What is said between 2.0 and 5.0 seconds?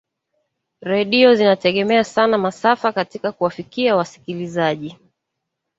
sana masafa katika kuwafikia wasikilizaji